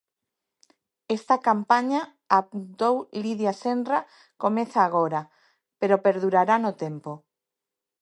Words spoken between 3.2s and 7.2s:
Lidia Senra, "comeza agora pero perdurará no tempo".